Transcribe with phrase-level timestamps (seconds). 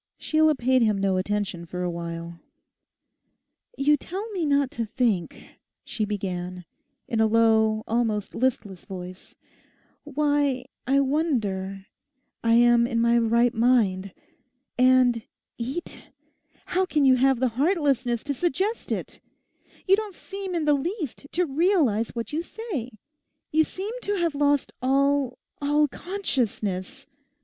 [0.17, 2.39] Sheila paid him no attention for a while.
[3.77, 5.45] 'You tell me not to think,'
[5.85, 6.65] she began,
[7.07, 9.35] in a low, almost listless voice;
[10.03, 11.85] 'why—I wonder
[12.43, 14.11] I am in my right mind.
[14.75, 15.21] And
[15.59, 16.01] "eat"!
[16.73, 19.19] How can you have the heartlessness to suggest it?
[19.87, 22.89] You don't seem in the least to realize what you say.
[23.51, 27.05] You seem to have lost all—all consciousness.